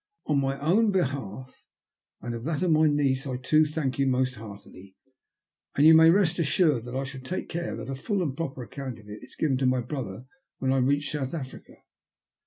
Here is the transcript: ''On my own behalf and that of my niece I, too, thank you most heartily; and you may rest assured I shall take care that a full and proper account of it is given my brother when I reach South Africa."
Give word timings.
''On 0.27 0.39
my 0.41 0.59
own 0.59 0.89
behalf 0.89 1.63
and 2.23 2.33
that 2.33 2.63
of 2.63 2.71
my 2.71 2.87
niece 2.87 3.27
I, 3.27 3.37
too, 3.37 3.67
thank 3.67 3.99
you 3.99 4.07
most 4.07 4.33
heartily; 4.33 4.97
and 5.75 5.85
you 5.85 5.93
may 5.93 6.09
rest 6.09 6.39
assured 6.39 6.87
I 6.87 7.03
shall 7.03 7.21
take 7.21 7.47
care 7.49 7.75
that 7.75 7.87
a 7.87 7.93
full 7.93 8.23
and 8.23 8.35
proper 8.35 8.63
account 8.63 8.97
of 8.97 9.07
it 9.07 9.21
is 9.21 9.35
given 9.35 9.59
my 9.69 9.81
brother 9.81 10.25
when 10.57 10.73
I 10.73 10.77
reach 10.77 11.11
South 11.11 11.35
Africa." 11.35 11.73